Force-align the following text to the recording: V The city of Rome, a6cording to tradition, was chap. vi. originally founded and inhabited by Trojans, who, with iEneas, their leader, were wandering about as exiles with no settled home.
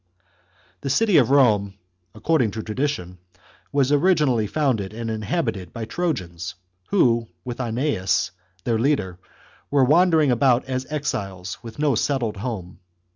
V 0.01 0.25
The 0.81 0.89
city 0.89 1.17
of 1.17 1.29
Rome, 1.29 1.75
a6cording 2.15 2.51
to 2.53 2.63
tradition, 2.63 3.19
was 3.71 3.89
chap. 3.89 3.99
vi. 3.99 4.03
originally 4.03 4.47
founded 4.47 4.93
and 4.95 5.11
inhabited 5.11 5.71
by 5.73 5.85
Trojans, 5.85 6.55
who, 6.87 7.27
with 7.45 7.59
iEneas, 7.59 8.31
their 8.63 8.79
leader, 8.79 9.19
were 9.69 9.85
wandering 9.85 10.31
about 10.31 10.65
as 10.65 10.87
exiles 10.89 11.59
with 11.61 11.77
no 11.77 11.93
settled 11.93 12.37
home. 12.37 12.79